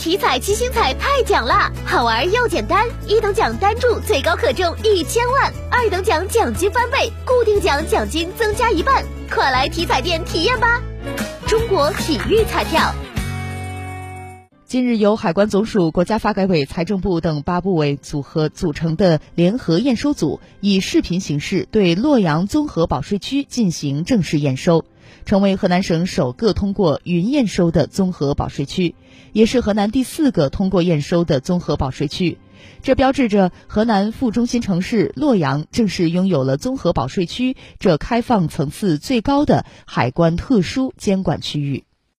[0.00, 10.80] 体彩七星彩太奖啦，好玩又简单，一等奖单注最高可中一千万，二等奖奖金翻倍，固定奖奖金增加一半，快来体彩店体验吧！
[11.46, 12.94] 中国体育彩票。
[14.64, 24.86] 近日，由海关总署、国家发改委、财政部等八部委组合组成的联合验收组，以视频形式对洛阳综合保税区进行正式验收，
[25.24, 28.94] 成为河南省首个通过云验收的综合保税区，
[29.32, 32.38] 也是河南第四个通过验收的综合保税区。
[32.82, 41.84] 这标志着河南副中心城市洛阳正式拥有了综合保税区这开放层次最高的海关特殊监管区域。